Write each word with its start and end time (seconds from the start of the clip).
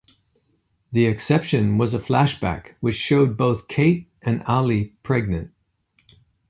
The 0.91 1.05
exception 1.05 1.77
was 1.77 1.93
a 1.93 1.99
flashback 1.99 2.73
which 2.79 2.95
showed 2.95 3.37
both 3.37 3.67
Kate 3.67 4.09
and 4.23 4.41
Allie 4.47 4.95
pregnant. 5.03 5.51